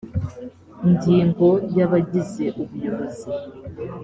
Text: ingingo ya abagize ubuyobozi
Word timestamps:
ingingo 0.87 1.47
ya 1.75 1.83
abagize 1.87 2.45
ubuyobozi 2.61 3.29